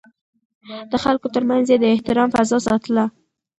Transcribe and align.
د 0.89 0.93
خلکو 1.03 1.27
ترمنځ 1.35 1.65
يې 1.71 1.77
د 1.79 1.85
احترام 1.95 2.29
فضا 2.35 2.57
ساتله. 2.67 3.05